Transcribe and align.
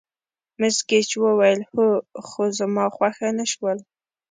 مس 0.59 0.77
ګېج 0.89 1.09
وویل: 1.23 1.59
هو، 1.71 1.87
خو 2.27 2.41
زما 2.59 2.85
خوښه 2.95 3.29
نه 3.37 3.45
شول. 3.51 3.77